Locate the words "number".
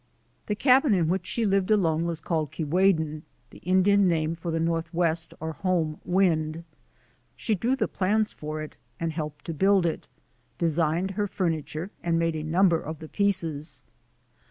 12.41-12.81